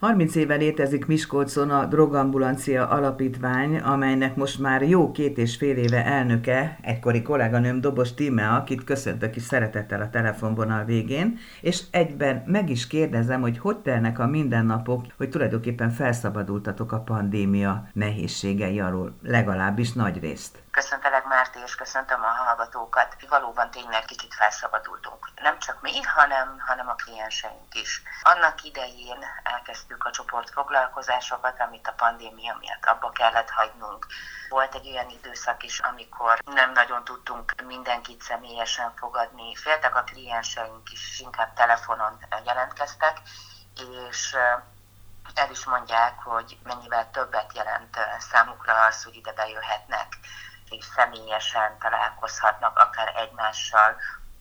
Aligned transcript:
30 0.00 0.34
éve 0.34 0.54
létezik 0.54 1.06
Miskolcon 1.06 1.70
a 1.70 1.84
Drogambulancia 1.84 2.88
Alapítvány, 2.88 3.78
amelynek 3.78 4.36
most 4.36 4.58
már 4.58 4.82
jó 4.82 5.12
két 5.12 5.38
és 5.38 5.56
fél 5.56 5.76
éve 5.76 6.04
elnöke, 6.04 6.78
egykori 6.82 7.22
kolléganőm 7.22 7.80
Dobos 7.80 8.14
Tímea, 8.14 8.54
akit 8.54 8.84
köszöntök 8.84 9.36
is 9.36 9.42
szeretettel 9.42 10.00
a 10.00 10.10
telefonvonal 10.10 10.84
végén, 10.84 11.38
és 11.60 11.82
egyben 11.90 12.42
meg 12.46 12.70
is 12.70 12.86
kérdezem, 12.86 13.40
hogy 13.40 13.58
hogy 13.58 13.78
telnek 13.78 14.18
a 14.18 14.26
mindennapok, 14.26 15.04
hogy 15.16 15.28
tulajdonképpen 15.28 15.90
felszabadultatok 15.90 16.92
a 16.92 17.00
pandémia 17.00 17.88
nehézségei 17.92 18.80
alól, 18.80 19.16
legalábbis 19.22 19.92
nagy 19.92 20.20
részt. 20.20 20.62
Köszöntelek 20.70 21.25
Márti, 21.46 21.60
és 21.64 21.74
köszöntöm 21.74 22.22
a 22.22 22.26
hallgatókat. 22.26 23.16
Valóban 23.28 23.70
tényleg 23.70 24.04
kicsit 24.04 24.34
felszabadultunk. 24.34 25.28
Nem 25.34 25.58
csak 25.58 25.80
mi, 25.80 26.02
hanem, 26.02 26.58
hanem 26.66 26.88
a 26.88 26.94
klienseink 26.94 27.74
is. 27.74 28.02
Annak 28.22 28.62
idején 28.62 29.24
elkezdtük 29.42 30.04
a 30.04 30.10
csoportfoglalkozásokat, 30.10 31.60
amit 31.60 31.86
a 31.86 31.92
pandémia 31.92 32.56
miatt 32.60 32.84
abba 32.84 33.10
kellett 33.10 33.50
hagynunk. 33.50 34.06
Volt 34.48 34.74
egy 34.74 34.88
olyan 34.88 35.10
időszak 35.10 35.62
is, 35.62 35.78
amikor 35.78 36.38
nem 36.44 36.72
nagyon 36.72 37.04
tudtunk 37.04 37.52
mindenkit 37.66 38.22
személyesen 38.22 38.92
fogadni. 38.96 39.54
Féltek 39.54 39.96
a 39.96 40.02
klienseink 40.02 40.90
is, 40.92 41.20
inkább 41.20 41.54
telefonon 41.54 42.18
jelentkeztek, 42.44 43.20
és 44.10 44.36
el 45.34 45.50
is 45.50 45.64
mondják, 45.64 46.18
hogy 46.22 46.58
mennyivel 46.62 47.10
többet 47.10 47.52
jelent 47.54 47.98
számukra 48.18 48.84
az, 48.84 49.04
hogy 49.04 49.16
ide 49.16 49.32
bejöhetnek 49.32 50.18
és 50.70 50.84
személyesen 50.84 51.78
találkozhatnak, 51.78 52.78
akár 52.78 53.12
egymással, 53.16 53.96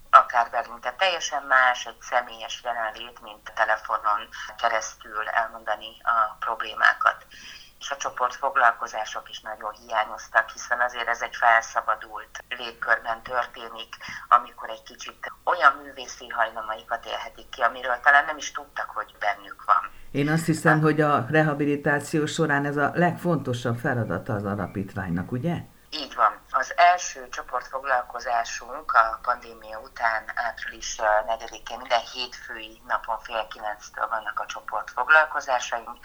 akár 0.09 0.49
velünk. 0.49 0.79
Tehát 0.79 0.97
teljesen 0.97 1.43
más 1.43 1.85
egy 1.85 2.01
személyes 2.01 2.61
jelenlét, 2.63 3.21
mint 3.21 3.51
telefonon 3.55 4.21
keresztül 4.57 5.27
elmondani 5.27 6.01
a 6.03 6.35
problémákat. 6.39 7.25
És 7.79 7.91
a 7.91 7.97
csoport 7.97 8.35
foglalkozások 8.35 9.29
is 9.29 9.39
nagyon 9.39 9.73
hiányoztak, 9.73 10.49
hiszen 10.49 10.79
azért 10.79 11.07
ez 11.07 11.21
egy 11.21 11.35
felszabadult 11.35 12.43
légkörben 12.49 13.23
történik, 13.23 13.95
amikor 14.27 14.69
egy 14.69 14.83
kicsit 14.83 15.31
olyan 15.43 15.73
művészi 15.83 16.27
hajlamaikat 16.27 17.05
élhetik 17.05 17.49
ki, 17.49 17.61
amiről 17.61 17.99
talán 18.03 18.25
nem 18.25 18.37
is 18.37 18.51
tudtak, 18.51 18.89
hogy 18.89 19.15
bennük 19.19 19.63
van. 19.65 19.91
Én 20.11 20.29
azt 20.29 20.45
hiszem, 20.45 20.81
hogy 20.81 21.01
a 21.01 21.25
rehabilitáció 21.29 22.25
során 22.25 22.65
ez 22.65 22.77
a 22.77 22.91
legfontosabb 22.93 23.77
feladata 23.77 24.33
az 24.33 24.45
alapítványnak, 24.45 25.31
ugye? 25.31 25.55
Így 25.97 26.15
van. 26.15 26.45
Az 26.51 26.77
első 26.77 27.29
csoportfoglalkozásunk 27.29 28.91
a 28.91 29.19
pandémia 29.21 29.79
után 29.79 30.31
április 30.35 30.95
4-én 30.99 31.77
minden 31.77 32.01
hétfői 32.13 32.81
napon 32.87 33.19
fél 33.19 33.47
kilenctől 33.47 34.07
vannak 34.07 34.39
a 34.39 34.45
csoportfoglalkozásaink, 34.45 35.97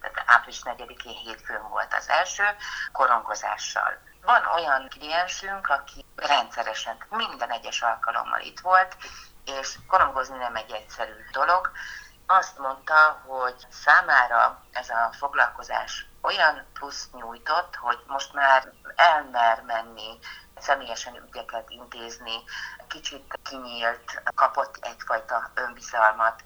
tehát 0.00 0.22
április 0.26 0.60
4-én 0.64 1.16
hétfőn 1.16 1.68
volt 1.68 1.94
az 1.94 2.08
első, 2.08 2.44
korongozással. 2.92 3.98
Van 4.22 4.46
olyan 4.54 4.88
kliensünk, 4.88 5.68
aki 5.68 6.04
rendszeresen 6.16 6.96
minden 7.08 7.50
egyes 7.50 7.82
alkalommal 7.82 8.40
itt 8.40 8.60
volt, 8.60 8.96
és 9.44 9.78
korongozni 9.86 10.36
nem 10.36 10.56
egy 10.56 10.70
egyszerű 10.70 11.24
dolog, 11.32 11.70
azt 12.26 12.58
mondta, 12.58 13.22
hogy 13.26 13.66
számára 13.70 14.62
ez 14.72 14.88
a 14.88 15.10
foglalkozás 15.18 16.07
olyan 16.20 16.66
plusz 16.72 17.08
nyújtott, 17.12 17.76
hogy 17.76 17.98
most 18.06 18.32
már 18.32 18.72
elmer 18.96 19.62
menni, 19.62 20.18
személyesen 20.58 21.16
ügyeket 21.28 21.70
intézni, 21.70 22.44
kicsit 22.88 23.38
kinyílt, 23.42 24.22
kapott 24.34 24.78
egyfajta 24.80 25.50
önbizalmat, 25.54 26.42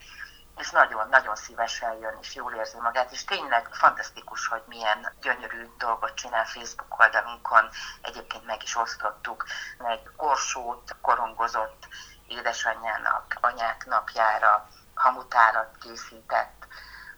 és 0.56 0.70
nagyon-nagyon 0.70 1.36
szívesen 1.36 1.92
jön, 1.92 2.18
és 2.20 2.34
jól 2.34 2.52
érzi 2.52 2.78
magát, 2.80 3.12
és 3.12 3.24
tényleg 3.24 3.68
fantasztikus, 3.72 4.46
hogy 4.46 4.62
milyen 4.66 5.12
gyönyörű 5.20 5.70
dolgot 5.78 6.14
csinál 6.14 6.44
Facebook 6.44 7.00
oldalunkon, 7.00 7.68
egyébként 8.02 8.46
meg 8.46 8.62
is 8.62 8.76
osztottuk, 8.76 9.44
egy 9.78 10.10
korsót 10.16 10.96
korongozott 11.00 11.88
édesanyjának, 12.26 13.38
anyák 13.40 13.86
napjára, 13.86 14.68
hamutárat 14.94 15.76
készített, 15.80 16.66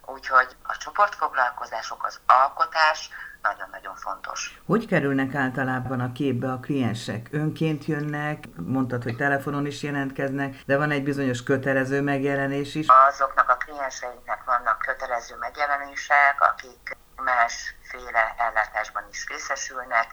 úgyhogy 0.05 0.55
a 0.63 0.77
csoportfoglalkozások, 0.77 2.05
az 2.05 2.19
alkotás, 2.25 3.09
nagyon-nagyon 3.41 3.95
fontos. 3.95 4.61
Hogy 4.65 4.87
kerülnek 4.87 5.35
általában 5.35 5.99
a 5.99 6.11
képbe 6.11 6.51
a 6.51 6.59
kliensek? 6.59 7.27
Önként 7.31 7.85
jönnek, 7.85 8.43
mondtad, 8.55 9.03
hogy 9.03 9.15
telefonon 9.15 9.65
is 9.65 9.83
jelentkeznek, 9.83 10.55
de 10.65 10.77
van 10.77 10.91
egy 10.91 11.03
bizonyos 11.03 11.43
kötelező 11.43 12.01
megjelenés 12.01 12.75
is? 12.75 12.87
Azoknak 12.87 13.49
a 13.49 13.57
klienseinknek 13.57 14.43
vannak 14.43 14.77
kötelező 14.77 15.35
megjelenések, 15.35 16.35
akik 16.39 16.97
másféle 17.15 18.35
ellátásban 18.37 19.03
is 19.11 19.27
részesülnek, 19.27 20.07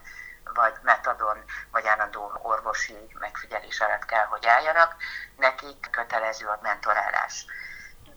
vagy 0.55 0.73
metadon, 0.83 1.37
vagy 1.71 1.87
állandó 1.87 2.33
orvosi 2.43 2.97
megfigyelés 3.19 3.81
alatt 3.81 4.05
kell, 4.05 4.25
hogy 4.25 4.47
álljanak, 4.47 4.97
nekik 5.37 5.89
kötelező 5.91 6.47
a 6.47 6.59
mentorálás. 6.63 7.47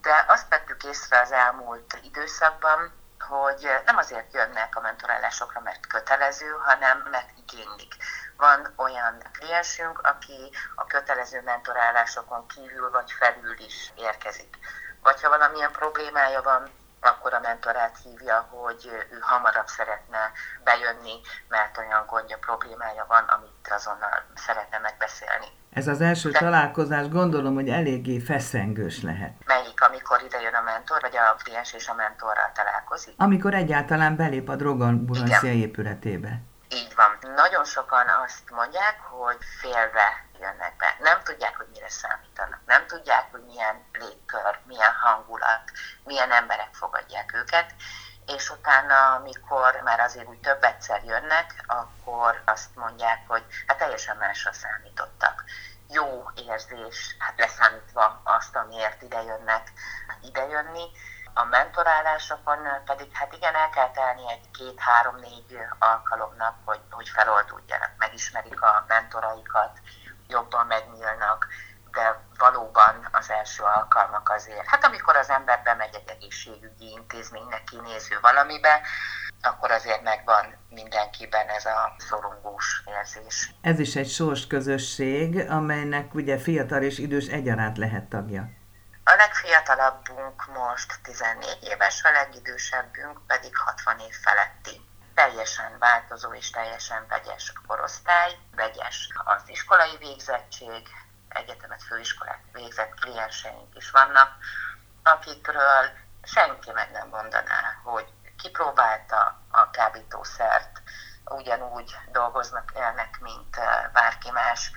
De 0.00 0.24
azt 0.28 0.48
vettük 0.48 0.84
észre 0.84 1.20
az 1.20 1.32
elmúlt 1.32 1.98
időszakban, 2.02 2.92
hogy 3.28 3.68
nem 3.84 3.96
azért 3.96 4.32
jönnek 4.32 4.76
a 4.76 4.80
mentorálásokra, 4.80 5.60
mert 5.60 5.86
kötelező, 5.86 6.50
hanem 6.64 7.08
mert 7.10 7.30
igénylik. 7.36 7.94
Van 8.36 8.72
olyan 8.76 9.22
kliensünk, 9.38 10.00
aki 10.00 10.52
a 10.74 10.86
kötelező 10.86 11.42
mentorálásokon 11.42 12.46
kívül 12.46 12.90
vagy 12.90 13.12
felül 13.12 13.58
is 13.58 13.92
érkezik. 13.94 14.56
Vagy 15.02 15.22
ha 15.22 15.28
valamilyen 15.28 15.72
problémája 15.72 16.42
van, 16.42 16.70
akkor 17.00 17.34
a 17.34 17.40
mentorát 17.40 17.96
hívja, 18.04 18.46
hogy 18.50 18.90
ő 19.10 19.18
hamarabb 19.20 19.66
szeretne 19.66 20.32
bejönni, 20.64 21.20
mert 21.48 21.78
olyan 21.78 22.06
gondja, 22.06 22.38
problémája 22.38 23.04
van, 23.08 23.24
amit 23.24 23.68
azonnal 23.70 24.24
szeretne 24.34 24.78
megbeszélni. 24.78 25.46
Ez 25.72 25.86
az 25.88 26.00
első 26.00 26.30
De... 26.30 26.38
találkozás 26.38 27.08
gondolom, 27.08 27.54
hogy 27.54 27.68
eléggé 27.68 28.18
feszengős 28.18 29.02
lehet. 29.02 29.32
Melyik, 29.46 29.80
amikor 29.82 30.22
ide 30.22 30.40
jön 30.40 30.54
a 30.54 30.62
mentor, 30.62 31.00
vagy 31.00 31.16
a 31.16 31.36
kliens 31.42 31.72
és 31.72 31.88
a 31.88 31.94
mentorral 31.94 32.50
találkozik? 32.54 33.14
Amikor 33.16 33.54
egyáltalán 33.54 34.16
belép 34.16 34.48
a 34.48 34.56
drogambulancia 34.56 35.52
épületébe. 35.52 36.40
Így 36.68 36.92
van. 36.96 37.34
Nagyon 37.34 37.64
sokan 37.64 38.06
azt 38.24 38.50
mondják, 38.50 38.96
hogy 39.00 39.36
félve 39.60 40.25
jönnek 40.40 40.76
be. 40.76 40.96
Nem 41.00 41.22
tudják, 41.22 41.56
hogy 41.56 41.66
mire 41.72 41.88
számítanak. 41.88 42.60
Nem 42.66 42.86
tudják, 42.86 43.30
hogy 43.30 43.44
milyen 43.44 43.84
légkör, 43.92 44.58
milyen 44.66 44.92
hangulat, 44.92 45.62
milyen 46.04 46.32
emberek 46.32 46.74
fogadják 46.74 47.34
őket. 47.34 47.74
És 48.26 48.50
utána, 48.50 49.14
amikor 49.14 49.80
már 49.84 50.00
azért 50.00 50.28
úgy 50.28 50.40
több 50.40 50.64
egyszer 50.64 51.04
jönnek, 51.04 51.64
akkor 51.66 52.42
azt 52.44 52.74
mondják, 52.74 53.18
hogy 53.26 53.44
hát 53.66 53.78
teljesen 53.78 54.16
másra 54.16 54.52
számítottak. 54.52 55.44
Jó 55.88 56.30
érzés, 56.34 57.16
hát 57.18 57.38
leszámítva 57.38 58.20
azt, 58.24 58.56
amiért 58.56 59.02
ide 59.02 59.22
jönnek, 59.22 59.72
idejönni, 60.22 60.90
a 61.38 61.44
mentorálásokon 61.44 62.58
pedig 62.84 63.08
hát 63.12 63.32
igen, 63.32 63.54
el 63.54 63.70
kell 63.70 63.90
telni 63.90 64.30
egy 64.30 64.50
két-három-négy 64.50 65.58
alkalomnak, 65.78 66.54
hogy, 66.64 66.80
hogy 66.90 67.08
feloldódjanak, 67.08 67.90
megismerik 67.98 68.62
a 68.62 68.84
mentoraikat, 68.88 69.80
jobban 70.28 70.66
megnyílnak, 70.66 71.46
de 71.90 72.20
valóban 72.38 73.08
az 73.12 73.30
első 73.30 73.62
alkalmak 73.62 74.30
azért. 74.30 74.66
Hát 74.66 74.84
amikor 74.84 75.16
az 75.16 75.30
ember 75.30 75.62
bemegy 75.62 75.94
egy 75.94 76.08
egészségügyi 76.08 76.90
intézménynek 76.90 77.64
kinéző 77.64 78.18
valamibe, 78.20 78.80
akkor 79.42 79.70
azért 79.70 80.02
megvan 80.02 80.44
mindenkiben 80.68 81.48
ez 81.48 81.64
a 81.64 81.94
szorongós 81.98 82.82
érzés. 82.86 83.54
Ez 83.60 83.78
is 83.78 83.96
egy 83.96 84.10
sors 84.10 84.46
közösség, 84.46 85.50
amelynek 85.50 86.14
ugye 86.14 86.38
fiatal 86.38 86.82
és 86.82 86.98
idős 86.98 87.26
egyaránt 87.26 87.78
lehet 87.78 88.08
tagja. 88.08 88.48
Legfiatalabbunk 89.16 90.46
most 90.46 90.98
14 91.02 91.58
éves, 91.62 92.02
a 92.04 92.10
legidősebbünk 92.10 93.26
pedig 93.26 93.56
60 93.56 93.98
év 93.98 94.14
feletti. 94.14 94.88
Teljesen 95.14 95.78
változó 95.78 96.34
és 96.34 96.50
teljesen 96.50 97.06
vegyes 97.08 97.52
a 97.54 97.60
korosztály, 97.66 98.38
vegyes 98.54 99.08
az 99.24 99.42
iskolai 99.46 99.96
végzettség, 99.98 100.88
egyetemet, 101.28 101.82
főiskolát 101.82 102.42
végzett 102.52 102.94
klienseink 102.94 103.76
is 103.76 103.90
vannak, 103.90 104.36
akikről 105.02 105.90
senki 106.22 106.70
meg 106.72 106.90
nem 106.90 107.08
mondaná, 107.08 107.80
hogy 107.84 108.06
kipróbálta 108.38 109.40
a 109.50 109.70
kábítószert, 109.70 110.82
ugyanúgy 111.24 111.96
dolgoznak, 112.12 112.72
élnek, 112.74 113.18
mint 113.20 113.56
bárki 113.92 114.30
más, 114.30 114.72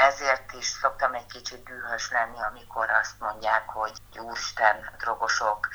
ezért 0.00 0.52
is 0.52 0.66
szoktam 0.66 1.14
egy 1.14 1.26
kicsit 1.26 1.64
dühös 1.64 2.10
lenni, 2.10 2.40
amikor 2.40 2.90
azt 2.90 3.20
mondják, 3.20 3.68
hogy 3.68 3.92
úristen, 4.18 4.90
drogosok. 4.98 5.68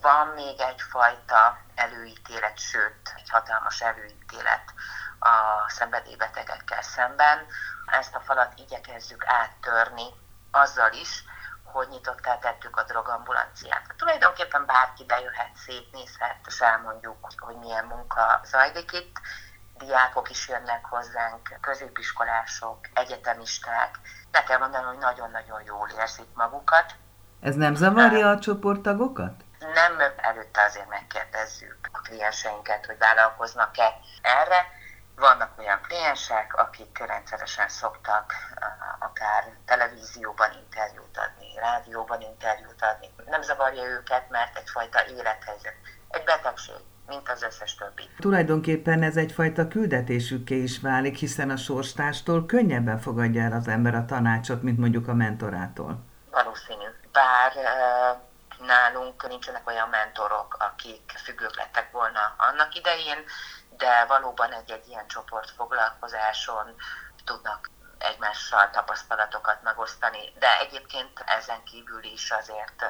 Van 0.00 0.26
még 0.26 0.60
egyfajta 0.60 1.58
előítélet, 1.74 2.58
sőt, 2.58 3.12
egy 3.16 3.30
hatalmas 3.30 3.80
előítélet 3.80 4.72
a 5.18 5.68
szenvedélybetegekkel 5.68 6.82
szemben. 6.82 7.46
Ezt 7.86 8.14
a 8.14 8.20
falat 8.20 8.52
igyekezzük 8.56 9.24
áttörni 9.26 10.06
azzal 10.50 10.92
is, 10.92 11.24
hogy 11.64 11.88
nyitottá 11.88 12.38
tettük 12.38 12.76
a 12.76 12.82
drogambulanciát. 12.82 13.94
Tulajdonképpen 13.96 14.66
bárki 14.66 15.04
bejöhet, 15.04 15.56
szétnézhet, 15.56 16.46
és 16.46 16.60
elmondjuk, 16.60 17.28
hogy 17.38 17.56
milyen 17.56 17.84
munka 17.84 18.40
zajlik 18.44 18.92
itt. 18.92 19.20
Diákok 19.78 20.30
is 20.30 20.48
jönnek 20.48 20.84
hozzánk, 20.84 21.58
középiskolások, 21.60 22.78
egyetemisták. 22.94 23.98
Le 24.32 24.42
kell 24.42 24.58
mondani, 24.58 24.84
hogy 24.84 24.98
nagyon-nagyon 24.98 25.62
jól 25.64 25.88
érzik 25.98 26.28
magukat. 26.34 26.94
Ez 27.40 27.54
nem 27.54 27.74
zavarja 27.74 28.30
a 28.30 28.38
csoporttagokat? 28.38 29.44
Nem 29.58 30.12
előtte 30.16 30.62
azért 30.62 30.88
megkérdezzük 30.88 31.78
a 31.92 31.98
klienseinket, 31.98 32.86
hogy 32.86 32.98
vállalkoznak-e 32.98 33.94
erre. 34.22 34.66
Vannak 35.16 35.58
olyan 35.58 35.80
kliensek, 35.82 36.54
akik 36.54 36.98
rendszeresen 37.06 37.68
szoktak 37.68 38.32
akár 38.98 39.44
televízióban 39.66 40.52
interjút 40.52 41.18
adni, 41.18 41.54
rádióban 41.56 42.20
interjút 42.20 42.82
adni. 42.82 43.10
Nem 43.26 43.42
zavarja 43.42 43.82
őket, 43.82 44.30
mert 44.30 44.56
egyfajta 44.56 45.06
élethelyzet, 45.06 45.74
egy 46.08 46.24
betegség, 46.24 46.84
mint 47.08 47.28
az 47.28 47.42
összes 47.42 47.74
többi. 47.74 48.02
Tulajdonképpen 48.18 49.02
ez 49.02 49.16
egyfajta 49.16 49.68
küldetésükké 49.68 50.62
is 50.62 50.80
válik, 50.80 51.16
hiszen 51.16 51.50
a 51.50 51.56
sorstástól 51.56 52.46
könnyebben 52.46 52.98
fogadja 52.98 53.42
el 53.42 53.52
az 53.52 53.68
ember 53.68 53.94
a 53.94 54.04
tanácsot, 54.04 54.62
mint 54.62 54.78
mondjuk 54.78 55.08
a 55.08 55.14
mentorától. 55.14 55.98
Valószínű. 56.30 56.86
Bár 57.12 57.52
nálunk 58.66 59.28
nincsenek 59.28 59.66
olyan 59.66 59.88
mentorok, 59.88 60.56
akik 60.58 61.12
függők 61.24 61.56
lettek 61.56 61.90
volna 61.92 62.34
annak 62.36 62.74
idején, 62.74 63.24
de 63.76 64.04
valóban 64.08 64.52
egy-egy 64.52 64.88
ilyen 64.88 65.06
csoportfoglalkozáson 65.06 66.74
tudnak 67.24 67.70
egymással 67.98 68.70
tapasztalatokat 68.70 69.62
megosztani, 69.62 70.32
de 70.38 70.58
egyébként 70.58 71.24
ezen 71.26 71.62
kívül 71.64 72.04
is 72.04 72.30
azért 72.30 72.84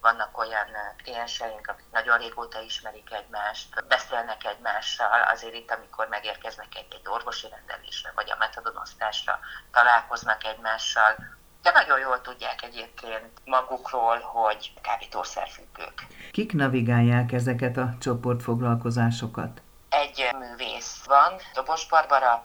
vannak 0.00 0.38
olyan 0.38 0.66
klienseink, 1.02 1.66
akik 1.66 1.90
nagyon 1.92 2.18
régóta 2.18 2.60
ismerik 2.60 3.12
egymást, 3.12 3.86
beszélnek 3.86 4.44
egymással, 4.44 5.22
azért 5.22 5.54
itt, 5.54 5.70
amikor 5.70 6.08
megérkeznek 6.08 6.74
egy-egy 6.74 7.08
orvosi 7.08 7.48
rendelésre, 7.48 8.12
vagy 8.14 8.30
a 8.30 8.36
metadonosztásra, 8.38 9.38
találkoznak 9.72 10.44
egymással, 10.44 11.14
de 11.62 11.70
nagyon 11.70 11.98
jól 11.98 12.20
tudják 12.20 12.62
egyébként 12.62 13.30
magukról, 13.44 14.18
hogy 14.18 14.72
kábítószerfüggők. 14.82 16.06
Kik 16.32 16.52
navigálják 16.52 17.32
ezeket 17.32 17.76
a 17.76 17.94
csoportfoglalkozásokat? 18.00 19.62
Egy 19.88 20.30
művész 20.38 21.04
van, 21.04 21.32
Dobos 21.54 21.86
Barbara, 21.88 22.42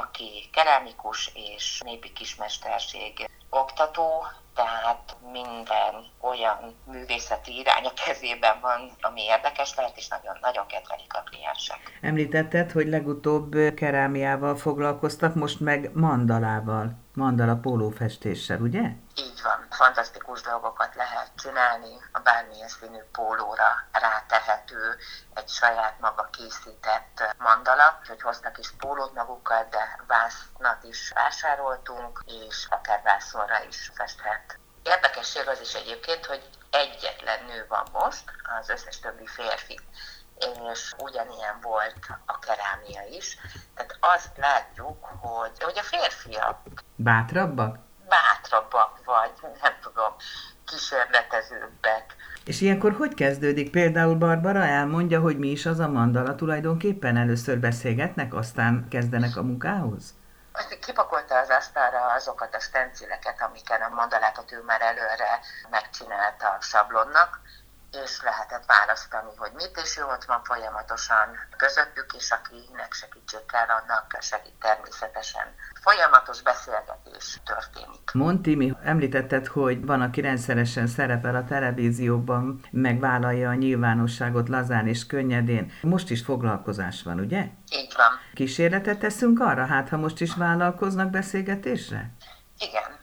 aki 0.00 0.48
kerámikus 0.52 1.30
és 1.34 1.80
népi 1.84 2.12
kismesterség 2.12 3.30
oktató, 3.50 4.26
tehát 4.54 5.16
minden 5.32 5.94
olyan 6.20 6.74
művészeti 6.84 7.58
irány 7.58 7.84
a 7.84 7.92
kezében 8.06 8.60
van, 8.60 8.90
ami 9.00 9.22
érdekes 9.22 9.74
lehet, 9.76 9.96
és 9.96 10.08
nagyon, 10.08 10.38
nagyon 10.40 10.66
kedvelik 10.66 11.14
a 11.14 11.22
kliensek. 11.30 11.98
Említetted, 12.00 12.70
hogy 12.70 12.88
legutóbb 12.88 13.74
kerámiával 13.74 14.56
foglalkoztak, 14.56 15.34
most 15.34 15.60
meg 15.60 15.90
mandalával, 15.94 16.92
mandala 17.14 17.56
pólófestéssel, 17.56 18.60
ugye? 18.60 18.82
Fantasztikus 19.72 20.40
dolgokat 20.40 20.94
lehet 20.94 21.30
csinálni, 21.36 21.96
a 22.12 22.18
bármilyen 22.18 22.68
színű 22.68 23.02
pólóra 23.12 23.88
rátehető 23.92 24.96
egy 25.34 25.48
saját 25.48 26.00
maga 26.00 26.28
készített 26.32 27.34
mandala, 27.38 28.00
hogy 28.08 28.22
hoztak 28.22 28.58
is 28.58 28.70
pólót 28.78 29.14
magukkal, 29.14 29.66
de 29.70 30.02
vásznat 30.06 30.84
is 30.84 31.12
vásároltunk, 31.14 32.22
és 32.26 32.66
akár 32.70 33.02
vászonra 33.02 33.64
is 33.68 33.90
festhet. 33.94 34.58
Érdekesség 34.82 35.48
az 35.48 35.60
is 35.60 35.74
egyébként, 35.74 36.26
hogy 36.26 36.48
egyetlen 36.70 37.44
nő 37.44 37.66
van 37.68 37.86
most, 37.92 38.24
az 38.60 38.68
összes 38.68 38.98
többi 39.00 39.26
férfi 39.26 39.80
és 40.72 40.94
ugyanilyen 40.98 41.58
volt 41.60 42.06
a 42.26 42.38
kerámia 42.38 43.16
is. 43.16 43.36
Tehát 43.74 43.96
azt 44.00 44.36
látjuk, 44.36 45.04
hogy, 45.20 45.62
hogy 45.62 45.78
a 45.78 45.82
férfiak 45.82 46.58
bátrabbak? 46.94 47.78
Bátrabbak, 48.14 48.92
vagy 49.04 49.32
nem 49.62 49.72
tudom, 49.82 50.12
kísérletezőbbek. 50.64 52.04
És 52.44 52.60
ilyenkor 52.60 52.92
hogy 52.92 53.14
kezdődik? 53.14 53.70
Például 53.70 54.14
Barbara 54.14 54.64
elmondja, 54.64 55.20
hogy 55.20 55.38
mi 55.38 55.48
is 55.48 55.66
az 55.66 55.78
a 55.78 55.88
mandala 55.88 56.34
tulajdonképpen? 56.34 57.16
Először 57.16 57.58
beszélgetnek, 57.58 58.34
aztán 58.34 58.86
kezdenek 58.90 59.36
a 59.36 59.42
munkához? 59.42 60.14
Kipakolta 60.80 61.38
az 61.38 61.48
asztalra 61.48 62.12
azokat 62.12 62.54
a 62.54 62.60
stencileket, 62.60 63.42
amiken 63.48 63.80
a 63.80 63.94
mandalátot 63.94 64.52
ő 64.52 64.62
már 64.66 64.80
előre 64.80 65.40
megcsinálta 65.70 66.46
a 66.46 66.60
sablonnak, 66.60 67.40
és 68.04 68.22
lehetett 68.22 68.64
választani, 68.66 69.36
hogy 69.36 69.52
mit, 69.54 69.80
és 69.82 69.98
ő 69.98 70.02
ott 70.04 70.24
van 70.24 70.42
folyamatosan 70.44 71.28
közöttük, 71.56 72.12
és 72.18 72.30
akinek 72.30 72.92
segítség 72.92 73.44
kell, 73.46 73.66
annak 73.66 74.16
segít 74.20 74.58
természetesen. 74.60 75.46
Folyamatos 75.80 76.42
beszélgetés 76.42 77.40
történik. 77.44 78.12
Monti, 78.12 78.76
említetted, 78.84 79.46
hogy 79.46 79.86
van, 79.86 80.00
aki 80.00 80.20
rendszeresen 80.20 80.86
szerepel 80.86 81.36
a 81.36 81.44
televízióban, 81.44 82.64
megvállalja 82.70 83.48
a 83.48 83.54
nyilvánosságot 83.54 84.48
lazán 84.48 84.86
és 84.86 85.06
könnyedén. 85.06 85.72
Most 85.82 86.10
is 86.10 86.22
foglalkozás 86.22 87.02
van, 87.02 87.18
ugye? 87.18 87.48
Így 87.70 87.92
van. 87.96 88.10
Kísérletet 88.34 88.98
teszünk 88.98 89.40
arra, 89.40 89.66
hát 89.66 89.88
ha 89.88 89.96
most 89.96 90.20
is 90.20 90.34
vállalkoznak 90.34 91.10
beszélgetésre? 91.10 92.10
Igen, 92.58 93.01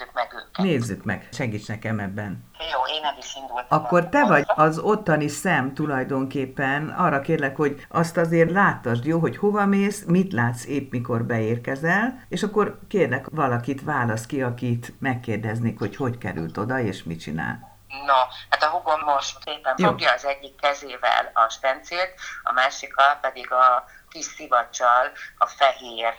nézzük 0.00 0.14
meg 0.14 0.32
őket. 0.34 0.64
Nézzük 0.64 1.04
meg, 1.04 1.28
segíts 1.32 1.68
nekem 1.68 1.98
ebben. 1.98 2.50
Jó, 2.72 2.94
én 2.94 3.00
nem 3.00 3.14
is 3.18 3.34
indultam. 3.34 3.66
Akkor 3.68 4.08
te 4.08 4.24
vagy 4.24 4.44
az 4.46 4.78
ottani 4.78 5.28
szem 5.28 5.74
tulajdonképpen. 5.74 6.88
Arra 6.88 7.20
kérlek, 7.20 7.56
hogy 7.56 7.86
azt 7.88 8.16
azért 8.16 8.50
láttasd, 8.50 9.04
jó, 9.04 9.18
hogy 9.18 9.36
hova 9.36 9.66
mész, 9.66 10.04
mit 10.06 10.32
látsz 10.32 10.66
épp 10.66 10.90
mikor 10.90 11.24
beérkezel, 11.24 12.24
és 12.28 12.42
akkor 12.42 12.78
kérlek 12.88 13.26
valakit 13.30 13.82
válasz 13.82 14.26
ki, 14.26 14.42
akit 14.42 14.92
megkérdeznék, 15.00 15.78
hogy 15.78 15.96
hogy 15.96 16.18
került 16.18 16.56
oda, 16.56 16.78
és 16.78 17.02
mit 17.02 17.20
csinál. 17.20 17.68
No, 18.06 18.14
hát 18.50 18.62
a 18.62 18.68
hugom 18.68 19.00
most 19.04 19.38
szépen 19.44 19.74
Jó. 19.76 19.88
fogja 19.88 20.12
az 20.12 20.24
egyik 20.24 20.60
kezével 20.60 21.30
a 21.34 21.48
stencilt, 21.48 22.14
a 22.42 22.52
másikkal 22.52 23.18
pedig 23.20 23.52
a 23.52 23.84
kis 24.08 24.24
szivacsal 24.24 25.10
a 25.38 25.46
fehér 25.46 26.14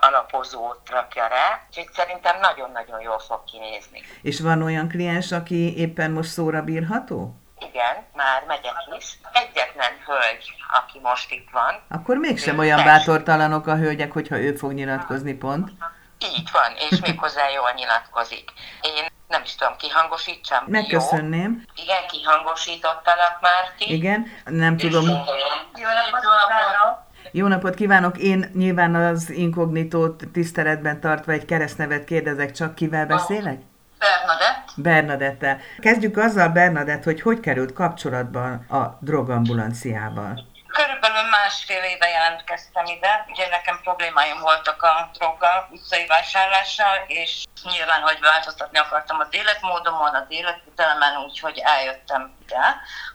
alapozót 0.00 0.80
rakja 0.90 1.26
rá, 1.26 1.60
úgyhogy 1.68 1.92
szerintem 1.92 2.40
nagyon-nagyon 2.40 3.00
jól 3.00 3.18
fog 3.18 3.44
kinézni. 3.44 4.02
És 4.22 4.40
van 4.40 4.62
olyan 4.62 4.88
kliens, 4.88 5.32
aki 5.32 5.76
éppen 5.76 6.10
most 6.10 6.30
szóra 6.30 6.62
bírható? 6.62 7.34
Igen, 7.60 8.06
már 8.14 8.44
megyek 8.46 8.74
is. 8.98 9.18
Egyetlen 9.32 9.92
hölgy, 10.06 10.52
aki 10.72 10.98
most 11.02 11.32
itt 11.32 11.48
van. 11.52 11.82
Akkor 11.88 12.16
mégsem 12.16 12.58
olyan 12.58 12.84
bátortalanok 12.84 13.66
a 13.66 13.76
hölgyek, 13.76 14.12
hogyha 14.12 14.38
ő 14.38 14.54
fog 14.54 14.72
nyilatkozni 14.72 15.32
pont. 15.32 15.70
Így 16.18 16.50
van, 16.52 16.72
és 16.90 17.00
méghozzá 17.00 17.48
jól 17.48 17.72
nyilatkozik. 17.74 18.52
Én 18.80 19.06
nem 19.28 19.42
is 19.42 19.54
tudom, 19.54 19.76
kihangosítsam. 19.76 20.64
Jó. 20.66 20.70
Megköszönném. 20.70 21.64
Igen, 21.74 22.06
kihangosítottalak 22.08 23.40
már 23.40 23.72
ti. 23.78 23.92
Igen, 23.92 24.26
nem 24.44 24.76
tudom. 24.76 25.04
Jó 25.04 25.88
napot 25.98 26.20
kívánok! 26.20 27.06
Jó 27.32 27.46
napot 27.46 27.74
kívánok! 27.74 28.18
Én 28.18 28.50
nyilván 28.54 28.94
az 28.94 29.30
inkognitót 29.30 30.22
tiszteletben 30.32 31.00
tartva 31.00 31.32
egy 31.32 31.44
keresztnevet 31.44 32.04
kérdezek, 32.04 32.50
csak 32.50 32.74
kivel 32.74 33.06
beszélek? 33.06 33.60
Bernadett. 33.98 34.68
Bernadettel. 34.76 35.58
Kezdjük 35.78 36.16
azzal, 36.16 36.48
Bernadett, 36.48 37.04
hogy 37.04 37.20
hogy 37.20 37.40
került 37.40 37.72
kapcsolatban 37.72 38.66
a 38.68 38.98
drogambulanciával. 39.00 40.46
Körülbelül 40.66 41.28
másfél 41.30 41.82
éve 41.82 42.08
jelentkeztem 42.08 42.84
ide, 42.86 43.24
ugye 43.28 43.48
nekem 43.48 43.80
problémáim 43.82 44.40
voltak 44.40 44.82
a 44.82 45.10
droggal, 45.18 45.68
utcai 45.70 46.06
vásárlással, 46.06 46.96
és 47.06 47.44
nyilván, 47.72 48.00
hogy 48.00 48.18
változtatni 48.20 48.78
akartam 48.78 49.18
az 49.18 49.28
életmódomon, 49.30 50.14
az 50.14 50.26
életvitelemen, 50.28 51.16
úgyhogy 51.26 51.62
eljöttem 51.64 52.32
ide, 52.42 52.64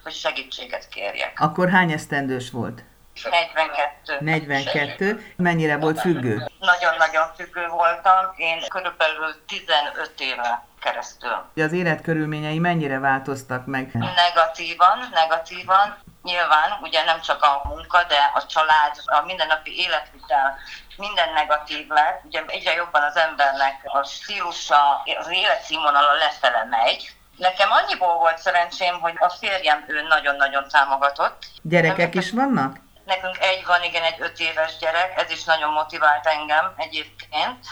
hogy 0.03 0.13
segítséget 0.13 0.88
kérjek. 0.89 1.39
Akkor 1.39 1.70
hány 1.70 1.91
esztendős 1.91 2.51
volt? 2.51 2.84
42. 3.22 4.17
42. 4.20 5.34
Mennyire 5.36 5.77
volt 5.77 6.00
függő? 6.00 6.51
Nagyon-nagyon 6.60 7.27
függő 7.36 7.67
voltam, 7.67 8.34
én 8.36 8.63
körülbelül 8.67 9.36
15 9.48 10.13
éve 10.17 10.65
keresztül. 10.82 11.46
Az 11.55 11.72
életkörülményei 11.72 12.60
mennyire 12.60 13.00
változtak 13.00 13.65
meg? 13.65 13.89
Negatívan, 13.93 15.10
negatívan. 15.13 15.98
Nyilván, 16.24 16.70
ugye 16.82 17.03
nem 17.03 17.22
csak 17.22 17.43
a 17.43 17.62
munka, 17.67 18.03
de 18.03 18.32
a 18.34 18.46
család, 18.46 18.96
a 19.05 19.25
mindennapi 19.25 19.79
életvitel, 19.79 20.58
minden 20.98 21.34
negatív 21.34 21.88
lett. 21.88 22.22
Ugye 22.24 22.43
egyre 22.48 22.74
jobban 22.74 23.03
az 23.03 23.15
embernek 23.17 23.82
a 23.84 24.03
stílusa, 24.03 25.01
az 25.20 25.29
életszínvonala 25.32 26.13
lefele 26.13 26.67
megy. 26.70 27.15
Nekem 27.38 27.72
annyiból 27.72 28.17
volt 28.17 28.38
szerencsém, 28.38 29.00
hogy 29.00 29.13
a 29.17 29.29
férjem 29.29 29.84
ő 29.88 30.01
nagyon-nagyon 30.01 30.67
támogatott. 30.67 31.46
Gyerekek 31.62 32.15
is 32.15 32.32
vannak? 32.32 32.77
Nekünk 33.06 33.38
egy 33.40 33.66
van, 33.66 33.84
igen, 33.84 34.04
egy 34.04 34.22
öt 34.22 34.40
éves 34.40 34.78
gyerek, 34.78 35.20
ez 35.22 35.32
is 35.32 35.44
nagyon 35.44 35.72
motivált 35.72 36.26
engem 36.26 36.74
egyébként. 36.78 37.66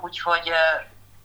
Úgyhogy 0.00 0.52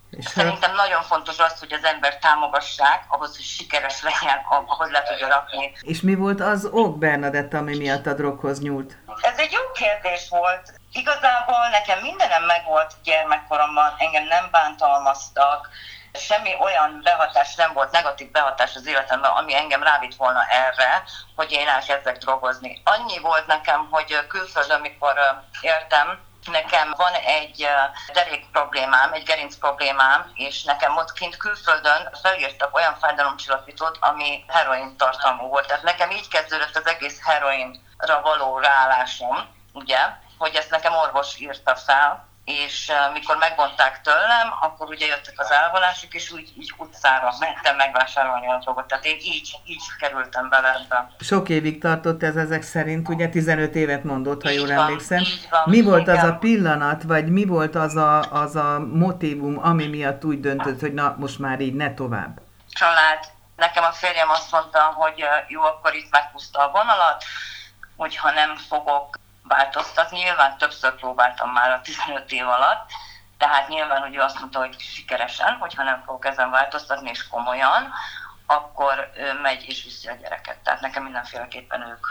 És 0.10 0.26
Szerintem 0.26 0.76
nagyon 0.76 1.02
fontos 1.02 1.40
az, 1.40 1.60
hogy 1.60 1.74
az 1.74 1.84
ember 1.84 2.18
támogassák, 2.18 3.04
ahhoz, 3.08 3.36
hogy 3.36 3.46
sikeres 3.46 4.02
legyen, 4.02 4.38
ahhoz 4.68 4.92
le 4.92 5.04
tudja 5.04 5.28
rakni. 5.28 5.72
És 5.82 6.02
mi 6.02 6.16
volt 6.16 6.42
az 6.42 6.66
ok, 6.72 6.98
Bernadett, 6.98 7.54
ami 7.54 7.78
miatt 7.78 8.06
a 8.06 8.14
droghoz 8.14 8.62
nyúlt? 8.62 8.98
Ez 9.22 9.38
egy 9.38 9.52
jó 9.52 9.72
kérdés 9.74 10.30
volt. 10.30 10.74
Igazából 10.92 11.68
nekem 11.72 12.00
mindenem 12.00 12.44
megvolt 12.44 12.94
gyermekkoromban, 13.04 13.94
engem 13.98 14.24
nem 14.24 14.48
bántalmaztak, 14.52 15.70
semmi 16.14 16.56
olyan 16.60 17.00
behatás 17.04 17.56
nem 17.56 17.74
volt, 17.74 17.92
negatív 17.92 18.32
behatás 18.32 18.76
az 18.76 18.88
életemben, 18.88 19.32
ami 19.32 19.56
engem 19.56 19.84
rávitt 19.84 20.16
volna 20.16 20.46
erre, 20.50 21.04
hogy 21.36 21.52
én 21.52 21.68
elkezdek 21.68 22.18
drogozni. 22.18 22.82
Annyi 22.84 23.20
volt 23.20 23.48
nekem, 23.48 23.88
hogy 23.92 24.28
külföldön, 24.28 24.82
mikor 24.82 25.14
értem, 25.62 26.28
Nekem 26.52 26.94
van 26.98 27.14
egy 27.14 27.68
derék 28.14 28.50
problémám, 28.52 29.14
egy 29.14 29.24
gerinc 29.24 29.56
problémám, 29.56 30.32
és 30.34 30.64
nekem 30.64 30.98
ott 30.98 31.14
kint 31.14 31.38
külföldön 31.38 32.10
felírtak 32.22 32.76
olyan 32.76 32.98
fájdalomcsillapítót, 33.00 33.98
ami 34.00 34.46
heroin 34.48 34.98
tartalmú 34.98 35.48
volt. 35.48 35.68
Tehát 35.68 35.84
nekem 35.84 36.12
így 36.12 36.28
kezdődött 36.28 36.76
az 36.76 36.88
egész 36.88 37.20
heroinra 37.24 38.22
való 38.22 38.58
ráállásom, 38.58 39.48
ugye, 39.74 40.00
hogy 40.38 40.56
ezt 40.56 40.70
nekem 40.70 40.94
orvos 40.96 41.40
írta 41.40 41.76
fel, 41.76 42.29
és 42.50 42.92
mikor 43.14 43.38
megvonták 43.38 44.02
tőlem, 44.02 44.48
akkor 44.62 44.90
ugye 44.90 45.06
jöttek 45.06 45.34
az 45.38 45.52
elvonások, 45.52 46.14
és 46.14 46.32
úgy 46.32 46.54
így 46.58 46.74
utcára 46.78 47.34
mentem 47.40 47.76
megvásárolni 47.76 48.48
a 48.48 48.58
drogot. 48.58 48.88
Tehát 48.88 49.06
én 49.06 49.18
így, 49.22 49.56
így 49.66 49.84
kerültem 50.00 50.50
bele 50.50 50.74
ebbe. 50.74 51.12
Sok 51.20 51.50
évig 51.50 51.82
tartott 51.82 52.24
ez 52.24 52.36
ezek 52.36 52.62
szerint, 52.62 53.10
ugye 53.10 53.30
15 53.30 53.76
évet 53.76 54.04
mondott, 54.04 54.44
ha 54.44 54.52
így 54.52 54.58
jól 54.58 54.68
van, 54.68 54.78
emlékszem. 54.78 55.24
van, 55.50 55.64
mi 55.66 55.82
volt 55.82 56.02
igen. 56.02 56.18
az 56.18 56.24
a 56.24 56.34
pillanat, 56.34 57.04
vagy 57.04 57.28
mi 57.32 57.46
volt 57.46 57.76
az 57.76 57.96
a, 57.96 58.20
az 58.20 58.56
a 58.56 58.80
motivum, 58.80 59.60
ami 59.64 59.88
miatt 59.88 60.26
úgy 60.26 60.40
döntött, 60.40 60.80
hogy 60.80 60.94
na, 60.94 61.16
most 61.18 61.40
már 61.40 61.60
így 61.60 61.74
ne 61.74 61.94
tovább? 61.94 62.40
Család. 62.70 63.20
Nekem 63.56 63.84
a 63.84 63.92
férjem 63.92 64.30
azt 64.30 64.52
mondta, 64.52 64.80
hogy 64.80 65.24
jó, 65.48 65.62
akkor 65.62 65.94
itt 65.94 66.12
meghúzta 66.12 66.60
a 66.60 66.72
vonalat, 66.72 67.24
hogyha 67.96 68.32
nem 68.32 68.56
fogok 68.56 69.18
változtatni. 69.50 70.18
Nyilván 70.18 70.58
többször 70.58 70.96
próbáltam 70.96 71.50
már 71.52 71.72
a 71.72 71.82
15 71.82 72.32
év 72.32 72.48
alatt, 72.48 72.90
tehát 73.38 73.68
nyilván, 73.68 74.14
ő 74.14 74.20
azt 74.20 74.40
mondta, 74.40 74.60
hogy 74.60 74.80
sikeresen, 74.80 75.58
hogyha 75.60 75.84
nem 75.84 76.02
fogok 76.06 76.26
ezen 76.26 76.50
változtatni 76.50 77.10
és 77.10 77.28
komolyan, 77.28 77.92
akkor 78.46 79.12
megy 79.42 79.66
és 79.68 79.84
viszi 79.84 80.08
a 80.08 80.16
gyereket. 80.22 80.58
Tehát 80.64 80.82
nekem 80.82 81.04
mindenféleképpen 81.04 81.82
ők 81.82 82.08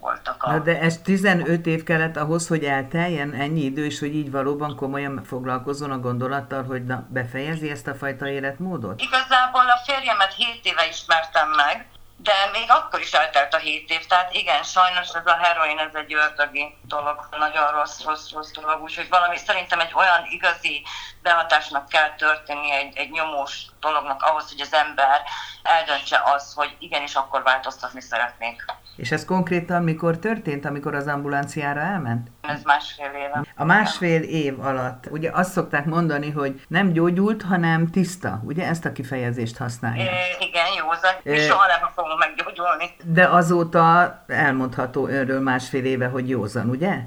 voltak 0.00 0.42
a... 0.42 0.50
Na 0.50 0.58
de 0.58 0.80
ez 0.80 0.98
15 0.98 1.66
év 1.66 1.82
kellett 1.82 2.16
ahhoz, 2.16 2.48
hogy 2.48 2.64
elteljen 2.64 3.32
ennyi 3.32 3.60
idő, 3.60 3.84
és 3.84 3.98
hogy 3.98 4.14
így 4.14 4.30
valóban 4.30 4.76
komolyan 4.76 5.24
foglalkozzon 5.24 5.90
a 5.90 5.98
gondolattal, 5.98 6.64
hogy 6.64 6.84
na, 6.84 7.06
befejezi 7.08 7.70
ezt 7.70 7.86
a 7.86 7.94
fajta 7.94 8.28
életmódot? 8.28 9.00
Igazából 9.00 9.68
a 9.68 9.92
férjemet 9.92 10.34
7 10.34 10.60
éve 10.62 10.88
ismertem 10.88 11.48
meg, 11.48 11.86
de 12.22 12.50
még 12.52 12.70
akkor 12.70 13.00
is 13.00 13.12
eltelt 13.12 13.54
a 13.54 13.58
7 13.58 13.90
év, 13.90 14.06
tehát 14.06 14.34
igen, 14.34 14.62
sajnos 14.62 15.08
ez 15.08 15.26
a 15.26 15.36
heroin, 15.36 15.78
ez 15.78 15.94
egy 15.94 16.14
ördögi 16.14 16.74
dolog, 16.82 17.28
nagyon 17.38 17.70
rossz, 17.70 18.02
rossz, 18.04 18.30
rossz 18.32 18.50
dolog, 18.50 18.82
úgyhogy 18.82 19.08
valami 19.08 19.36
szerintem 19.36 19.80
egy 19.80 19.92
olyan 19.94 20.24
igazi 20.24 20.82
behatásnak 21.22 21.88
kell 21.88 22.14
történni, 22.14 22.70
egy, 22.70 22.96
egy 22.96 23.10
nyomós 23.10 23.66
dolognak 23.80 24.22
ahhoz, 24.22 24.48
hogy 24.48 24.60
az 24.60 24.72
ember 24.72 25.22
eldöntse 25.62 26.22
azt, 26.24 26.54
hogy 26.54 26.76
igenis 26.78 27.14
akkor 27.14 27.42
változtatni 27.42 28.00
szeretnék. 28.00 28.64
És 29.00 29.10
ez 29.10 29.24
konkrétan 29.24 29.82
mikor 29.82 30.18
történt, 30.18 30.64
amikor 30.64 30.94
az 30.94 31.06
ambulanciára 31.06 31.80
elment? 31.80 32.28
Ez 32.40 32.62
másfél 32.62 33.10
éve. 33.14 33.44
A 33.56 33.64
másfél 33.64 34.22
év 34.22 34.60
alatt, 34.60 35.06
ugye 35.10 35.30
azt 35.32 35.52
szokták 35.52 35.84
mondani, 35.84 36.30
hogy 36.30 36.60
nem 36.68 36.92
gyógyult, 36.92 37.42
hanem 37.42 37.90
tiszta. 37.90 38.40
Ugye 38.44 38.66
ezt 38.66 38.84
a 38.84 38.92
kifejezést 38.92 39.56
használják. 39.56 40.08
É, 40.08 40.46
igen, 40.46 40.66
józan. 40.78 41.14
É. 41.22 41.46
soha 41.46 41.66
nem 41.66 41.90
fogunk 41.94 42.18
meggyógyulni. 42.18 42.96
De 43.04 43.26
azóta 43.26 44.14
elmondható 44.26 45.06
önről 45.06 45.40
másfél 45.40 45.84
éve, 45.84 46.06
hogy 46.06 46.28
józan, 46.28 46.68
ugye? 46.68 46.98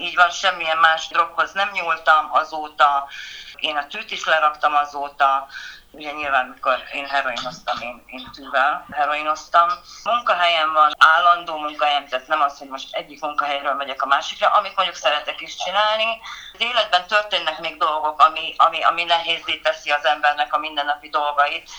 Így 0.00 0.14
van, 0.16 0.30
semmilyen 0.30 0.78
más 0.78 1.08
droghoz 1.08 1.52
nem 1.52 1.68
nyúltam 1.72 2.28
azóta. 2.30 3.08
Én 3.56 3.76
a 3.76 3.86
tűt 3.86 4.10
is 4.10 4.26
leraktam 4.26 4.72
azóta. 4.74 5.46
Ugye 5.90 6.12
nyilván, 6.12 6.46
mikor 6.46 6.78
én 6.92 7.06
heroinoztam, 7.06 7.80
én, 7.80 8.02
én 8.06 8.30
tűvel 8.32 8.86
heroinoztam. 8.92 9.68
Munkahelyem 10.04 10.72
van, 10.72 10.92
állandó 10.98 11.56
munkahelyem, 11.56 12.08
tehát 12.08 12.26
nem 12.26 12.40
az, 12.40 12.58
hogy 12.58 12.68
most 12.68 12.94
egyik 12.94 13.20
munkahelyről 13.20 13.74
megyek 13.74 14.02
a 14.02 14.06
másikra, 14.06 14.48
amit 14.48 14.76
mondjuk 14.76 14.96
szeretek 14.96 15.40
is 15.40 15.56
csinálni. 15.56 16.20
Az 16.52 16.60
életben 16.60 17.06
történnek 17.06 17.60
még 17.60 17.76
dolgok, 17.76 18.20
ami, 18.20 18.54
ami, 18.56 18.82
ami 18.82 19.04
nehézé 19.04 19.56
teszi 19.56 19.90
az 19.90 20.04
embernek 20.04 20.54
a 20.54 20.58
mindennapi 20.58 21.08
dolgait. 21.08 21.70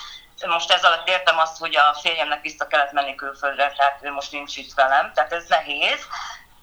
Most 0.48 0.72
ez 0.72 0.84
alatt 0.84 1.08
értem 1.08 1.38
azt, 1.38 1.58
hogy 1.58 1.76
a 1.76 1.94
férjemnek 2.02 2.42
vissza 2.42 2.68
kellett 2.68 2.92
menni 2.92 3.16
külföldre, 3.16 3.74
tehát 3.78 4.00
ő 4.02 4.12
most 4.12 4.32
nincs 4.32 4.58
itt 4.58 4.74
velem, 4.74 5.12
tehát 5.14 5.34
ez 5.34 5.46
nehéz, 5.48 6.08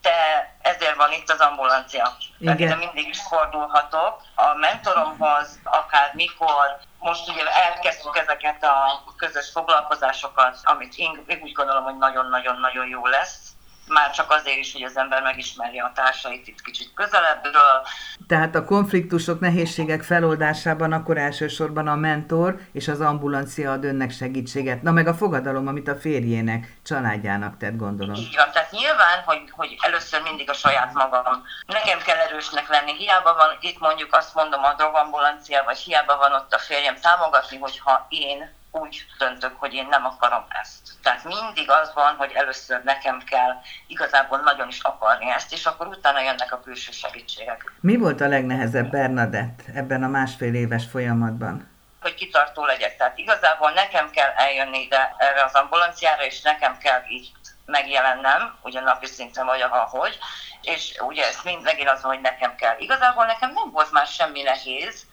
de 0.06 0.54
ezért 0.62 0.96
van 0.96 1.12
itt 1.12 1.30
az 1.30 1.40
ambulancia. 1.40 2.16
Igen. 2.38 2.58
ide 2.58 2.74
mindig 2.74 3.08
is 3.08 3.20
fordulhatok 3.28 4.22
a 4.34 4.54
mentoromhoz, 4.54 5.58
akár 5.64 6.10
mikor. 6.14 6.78
Most 6.98 7.28
ugye 7.28 7.42
elkezdtük 7.46 8.16
ezeket 8.16 8.64
a 8.64 9.02
közös 9.16 9.50
foglalkozásokat, 9.50 10.58
amit 10.62 10.94
én 10.96 11.24
úgy 11.42 11.52
gondolom, 11.52 11.84
hogy 11.84 11.96
nagyon-nagyon-nagyon 11.98 12.86
jó 12.88 13.06
lesz. 13.06 13.55
Már 13.88 14.10
csak 14.10 14.30
azért 14.30 14.58
is, 14.58 14.72
hogy 14.72 14.82
az 14.82 14.96
ember 14.96 15.22
megismerje 15.22 15.82
a 15.82 15.92
társait 15.94 16.46
itt 16.46 16.60
kicsit 16.60 16.90
közelebbről, 16.94 17.82
Tehát 18.28 18.54
a 18.54 18.64
konfliktusok, 18.64 19.40
nehézségek 19.40 20.02
feloldásában 20.02 20.92
akkor 20.92 21.18
elsősorban 21.18 21.86
a 21.88 21.94
mentor 21.94 22.60
és 22.72 22.88
az 22.88 23.00
ambulancia 23.00 23.72
ad 23.72 23.84
önnek 23.84 24.10
segítséget. 24.10 24.82
Na 24.82 24.90
meg 24.90 25.06
a 25.06 25.14
fogadalom, 25.14 25.66
amit 25.66 25.88
a 25.88 25.96
férjének, 25.96 26.76
családjának 26.84 27.56
tett, 27.58 27.76
gondolom. 27.76 28.14
Így 28.14 28.36
van, 28.36 28.50
tehát 28.52 28.70
nyilván, 28.70 29.22
hogy, 29.24 29.42
hogy 29.50 29.76
először 29.80 30.22
mindig 30.22 30.50
a 30.50 30.52
saját 30.52 30.92
magam. 30.92 31.42
Nekem 31.66 31.98
kell 31.98 32.16
erősnek 32.16 32.68
lenni. 32.68 32.96
Hiába 32.96 33.34
van 33.34 33.56
itt 33.60 33.78
mondjuk 33.78 34.14
azt 34.14 34.34
mondom 34.34 34.64
a 34.64 34.74
drogambulancia, 34.74 35.62
vagy 35.64 35.78
hiába 35.78 36.16
van 36.16 36.32
ott 36.32 36.52
a 36.52 36.58
férjem 36.58 36.96
támogatni, 37.00 37.56
hogyha 37.58 38.06
én 38.08 38.54
úgy 38.76 39.06
döntök, 39.18 39.52
hogy 39.58 39.74
én 39.74 39.86
nem 39.90 40.04
akarom 40.04 40.44
ezt. 40.62 40.88
Tehát 41.02 41.24
mindig 41.24 41.70
az 41.70 41.92
van, 41.94 42.14
hogy 42.16 42.32
először 42.34 42.82
nekem 42.84 43.22
kell 43.30 43.52
igazából 43.86 44.38
nagyon 44.38 44.68
is 44.68 44.80
akarni 44.80 45.30
ezt, 45.30 45.52
és 45.52 45.66
akkor 45.66 45.86
utána 45.86 46.20
jönnek 46.20 46.52
a 46.52 46.60
külső 46.60 46.92
segítségek. 46.92 47.72
Mi 47.80 47.96
volt 47.96 48.20
a 48.20 48.28
legnehezebb 48.28 48.90
Bernadett 48.90 49.60
ebben 49.74 50.02
a 50.02 50.08
másfél 50.08 50.54
éves 50.54 50.84
folyamatban? 50.90 51.74
hogy 52.00 52.14
kitartó 52.14 52.64
legyek. 52.64 52.96
Tehát 52.96 53.18
igazából 53.18 53.70
nekem 53.70 54.10
kell 54.10 54.30
eljönni 54.36 54.82
ide 54.82 55.14
erre 55.18 55.44
az 55.44 55.54
ambulanciára, 55.54 56.24
és 56.24 56.42
nekem 56.42 56.78
kell 56.78 57.00
így 57.08 57.32
megjelennem, 57.64 58.54
ugye 58.62 58.80
napi 58.80 59.06
szinten 59.06 59.46
vagy 59.46 59.60
ahogy, 59.60 60.18
és 60.62 60.94
ugye 61.00 61.26
ez 61.26 61.38
mind 61.44 61.62
megint 61.62 61.88
az, 61.88 62.02
hogy 62.02 62.20
nekem 62.20 62.54
kell. 62.54 62.74
Igazából 62.78 63.26
nekem 63.26 63.52
nem 63.52 63.70
volt 63.70 63.90
már 63.90 64.06
semmi 64.06 64.42
nehéz, 64.42 65.06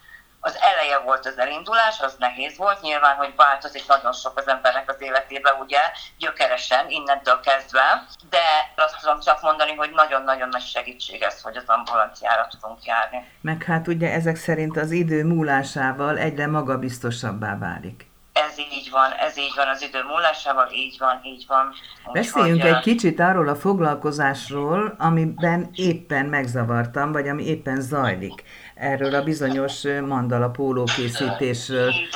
az 0.46 0.58
eleje 0.60 0.98
volt 0.98 1.26
az 1.26 1.38
elindulás, 1.38 2.00
az 2.00 2.14
nehéz 2.18 2.56
volt, 2.56 2.80
nyilván, 2.80 3.16
hogy 3.16 3.32
változik 3.36 3.86
nagyon 3.88 4.12
sok 4.12 4.38
az 4.38 4.48
embernek 4.48 4.90
az 4.90 4.96
életében, 4.98 5.54
ugye, 5.60 5.80
gyökeresen, 6.18 6.84
innentől 6.88 7.40
kezdve, 7.40 8.06
de 8.30 8.44
azt 8.76 9.00
tudom 9.00 9.20
csak 9.20 9.42
mondani, 9.42 9.74
hogy 9.74 9.90
nagyon-nagyon 9.90 10.48
nagy 10.48 10.62
segítség 10.62 11.22
ez, 11.22 11.40
hogy 11.42 11.56
az 11.56 11.64
ambulanciára 11.66 12.48
tudunk 12.50 12.84
járni. 12.84 13.28
Meg 13.40 13.62
hát 13.62 13.88
ugye 13.88 14.12
ezek 14.12 14.36
szerint 14.36 14.76
az 14.76 14.90
idő 14.90 15.24
múlásával 15.24 16.18
egyre 16.18 16.46
magabiztosabbá 16.46 17.58
válik. 17.58 18.12
Ez 18.32 18.58
így 18.58 18.88
van, 18.90 19.10
ez 19.12 19.38
így 19.38 19.52
van 19.56 19.68
az 19.68 19.82
idő 19.82 20.02
múlásával, 20.02 20.68
így 20.72 20.96
van, 20.98 21.20
így 21.24 21.44
van. 21.48 21.72
Beszéljünk 22.12 22.54
Úgyhogy, 22.54 22.76
egy 22.76 22.82
kicsit 22.82 23.20
arról 23.20 23.48
a 23.48 23.56
foglalkozásról, 23.56 24.94
amiben 24.98 25.70
éppen 25.74 26.26
megzavartam, 26.26 27.12
vagy 27.12 27.28
ami 27.28 27.46
éppen 27.46 27.80
zajlik. 27.80 28.42
Erről 28.74 29.14
a 29.14 29.22
bizonyos 29.22 29.82
mandala 29.82 30.50
póló 30.50 30.84
készítésről. 30.84 31.88
Így. 31.88 32.08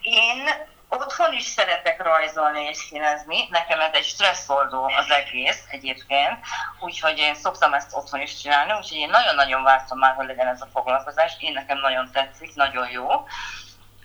Én 0.00 0.48
otthon 0.88 1.32
is 1.32 1.42
szeretek 1.42 2.02
rajzolni 2.02 2.62
és 2.62 2.76
színezni. 2.76 3.36
Nekem 3.50 3.80
ez 3.80 3.90
egy 3.92 4.04
stresszoldó 4.04 4.84
az 4.84 5.10
egész 5.10 5.64
egyébként, 5.70 6.38
úgyhogy 6.80 7.18
én 7.18 7.34
szoktam 7.34 7.74
ezt 7.74 7.96
otthon 7.96 8.20
is 8.20 8.40
csinálni, 8.40 8.72
úgyhogy 8.72 8.98
én 8.98 9.10
nagyon-nagyon 9.10 9.62
vártam 9.62 9.98
már, 9.98 10.14
hogy 10.14 10.26
legyen 10.26 10.46
ez 10.46 10.60
a 10.60 10.68
foglalkozás. 10.72 11.36
Én 11.40 11.52
nekem 11.52 11.78
nagyon 11.78 12.10
tetszik, 12.12 12.54
nagyon 12.54 12.90
jó 12.90 13.08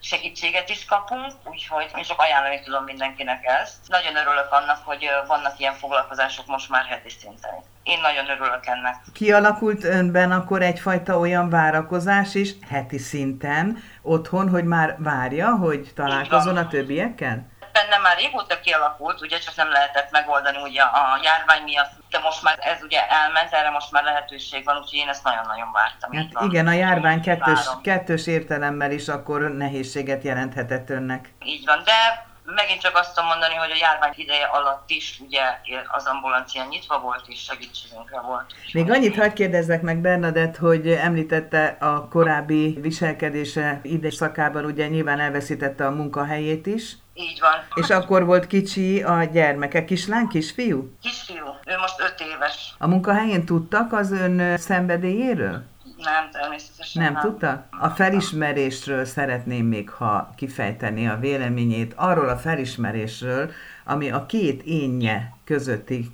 segítséget 0.01 0.69
is 0.69 0.85
kapunk, 0.85 1.33
úgyhogy 1.43 1.91
én 1.95 2.03
csak 2.03 2.19
ajánlani 2.19 2.61
tudom 2.63 2.83
mindenkinek 2.83 3.45
ezt. 3.45 3.77
Nagyon 3.87 4.15
örülök 4.15 4.51
annak, 4.51 4.85
hogy 4.85 5.09
vannak 5.27 5.59
ilyen 5.59 5.73
foglalkozások 5.73 6.45
most 6.45 6.69
már 6.69 6.85
heti 6.85 7.09
szinten. 7.09 7.63
Én 7.87 7.99
nagyon 8.01 8.29
örülök 8.29 8.65
ennek. 8.65 8.95
Kialakult 9.13 9.83
önben 9.83 10.31
akkor 10.31 10.61
egyfajta 10.61 11.19
olyan 11.19 11.49
várakozás 11.49 12.35
is, 12.35 12.51
heti 12.69 12.97
szinten, 12.97 13.77
otthon, 14.01 14.49
hogy 14.49 14.63
már 14.63 14.95
várja, 14.99 15.55
hogy 15.55 15.91
találkozon 15.95 16.57
a 16.57 16.67
többiekkel? 16.67 17.55
bennem 17.77 18.01
már 18.01 18.17
régóta 18.17 18.59
kialakult, 18.59 19.21
ugye 19.21 19.37
csak 19.37 19.55
nem 19.55 19.71
lehetett 19.71 20.11
megoldani 20.11 20.57
ugye 20.61 20.81
a 20.81 21.19
járvány 21.23 21.63
miatt, 21.63 21.91
de 22.09 22.19
most 22.19 22.43
már 22.43 22.57
ez 22.59 22.83
ugye 22.83 23.09
elment, 23.09 23.53
erre 23.53 23.69
most 23.69 23.91
már 23.91 24.03
lehetőség 24.03 24.63
van, 24.63 24.77
úgyhogy 24.77 24.99
én 24.99 25.09
ezt 25.09 25.23
nagyon-nagyon 25.23 25.71
vártam. 25.71 26.11
Hát 26.13 26.45
igen, 26.45 26.67
a 26.67 26.71
járvány 26.71 27.21
kettős, 27.21 27.59
kettős 27.83 28.27
értelemmel 28.27 28.91
is 28.91 29.07
akkor 29.07 29.41
nehézséget 29.41 30.23
jelenthetett 30.23 30.89
önnek. 30.89 31.33
Így 31.43 31.65
van, 31.65 31.81
de 31.83 32.25
megint 32.55 32.81
csak 32.81 32.97
azt 32.97 33.13
tudom 33.13 33.29
mondani, 33.29 33.53
hogy 33.53 33.71
a 33.71 33.77
járvány 33.79 34.13
ideje 34.15 34.45
alatt 34.45 34.89
is 34.89 35.19
ugye 35.25 35.41
az 35.87 36.05
ambulancia 36.05 36.65
nyitva 36.69 36.99
volt 36.99 37.23
és 37.27 37.39
segítségünkre 37.39 38.19
volt. 38.21 38.53
Még 38.73 38.91
annyit 38.91 39.15
hagyd 39.15 39.33
kérdezzek 39.33 39.81
meg 39.81 39.97
Bernadett, 39.97 40.57
hogy 40.57 40.87
említette 40.87 41.77
a 41.79 42.07
korábbi 42.07 42.77
viselkedése 42.81 43.79
időszakában, 43.83 44.65
ugye 44.65 44.87
nyilván 44.87 45.19
elveszítette 45.19 45.85
a 45.85 45.91
munkahelyét 45.91 46.65
is. 46.65 46.95
Így 47.13 47.39
van. 47.39 47.83
És 47.83 47.89
akkor 47.89 48.25
volt 48.25 48.47
kicsi 48.47 49.03
a 49.03 49.23
gyermeke, 49.23 49.85
kislány, 49.85 50.27
kisfiú? 50.27 50.91
Kisfiú, 51.01 51.45
ő 51.65 51.77
most 51.79 51.99
öt 51.99 52.19
éves. 52.19 52.75
A 52.77 52.87
munkahelyén 52.87 53.45
tudtak 53.45 53.93
az 53.93 54.11
ön 54.11 54.57
szenvedélyéről? 54.57 55.63
Nem, 55.97 56.29
természetesen 56.31 57.03
nem. 57.03 57.13
Nem 57.13 57.21
tudta? 57.21 57.67
A 57.79 57.89
felismerésről 57.89 59.05
szeretném 59.05 59.65
még, 59.65 59.89
ha 59.89 60.33
kifejteni 60.35 61.07
a 61.07 61.17
véleményét, 61.19 61.93
arról 61.95 62.29
a 62.29 62.37
felismerésről, 62.37 63.51
ami 63.83 64.11
a 64.11 64.25
két 64.25 64.63
énje 64.63 65.33
közötti 65.43 66.11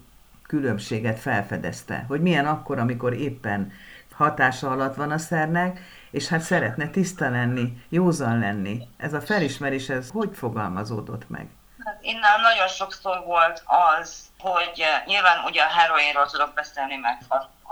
különbséget 0.47 1.19
felfedezte. 1.19 2.05
Hogy 2.07 2.21
milyen 2.21 2.45
akkor, 2.45 2.79
amikor 2.79 3.13
éppen 3.13 3.71
hatása 4.13 4.69
alatt 4.69 4.95
van 4.95 5.11
a 5.11 5.17
szernek, 5.17 5.79
és 6.11 6.27
hát 6.27 6.41
szeretne 6.41 6.89
tiszta 6.89 7.29
lenni, 7.29 7.77
józan 7.89 8.39
lenni. 8.39 8.81
Ez 8.97 9.13
a 9.13 9.21
felismerés, 9.21 9.89
ez 9.89 10.09
hogy 10.09 10.29
fogalmazódott 10.33 11.29
meg? 11.29 11.47
Innen 12.03 12.41
nagyon 12.41 12.67
sokszor 12.67 13.23
volt 13.25 13.63
az, 13.65 14.31
hogy 14.39 14.85
nyilván 15.05 15.43
ugye 15.45 15.61
a 15.61 15.67
heroinról 15.67 16.29
tudok 16.29 16.53
beszélni, 16.53 16.95
mert 16.95 17.21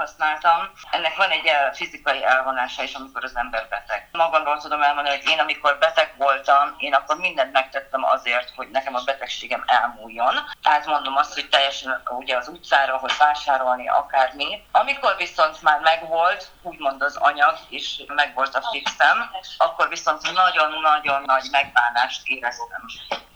használtam. 0.02 0.72
Ennek 0.92 1.16
van 1.16 1.30
egy 1.30 1.46
eh, 1.46 1.70
fizikai 1.74 2.24
elvonása 2.24 2.84
is, 2.84 2.94
amikor 2.94 3.24
az 3.24 3.36
ember 3.36 3.68
beteg. 3.70 4.08
Magamról 4.12 4.58
tudom 4.58 4.82
elmondani, 4.82 5.18
hogy 5.18 5.30
én 5.30 5.40
amikor 5.40 5.78
beteg 5.80 6.14
voltam, 6.18 6.76
én 6.78 6.94
akkor 6.94 7.18
mindent 7.18 7.52
megtettem 7.52 8.04
azért, 8.04 8.52
hogy 8.56 8.70
nekem 8.70 8.96
a 8.96 9.04
betegségem 9.06 9.64
elmúljon. 9.66 10.34
Tehát 10.64 10.86
mondom 10.86 11.18
azt, 11.18 11.34
hogy 11.34 11.50
teljesen 11.50 12.02
ugye 12.10 12.38
az 12.38 12.48
utcára, 12.48 12.98
hogy 12.98 13.14
vásárolni, 13.18 13.88
akármi. 13.88 14.64
Amikor 14.72 15.16
viszont 15.18 15.62
már 15.62 15.80
megvolt, 15.80 16.48
úgymond 16.62 17.02
az 17.02 17.16
anyag, 17.16 17.58
és 17.70 18.04
megvolt 18.08 18.56
a 18.56 18.68
fixem, 18.72 19.32
akkor 19.58 19.90
viszont 19.90 20.34
nagyon-nagyon 20.34 21.22
nagy 21.26 21.48
megbánást 21.52 22.28
éreztem. 22.28 22.86